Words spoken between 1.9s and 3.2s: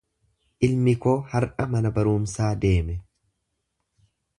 barumsaa deeme.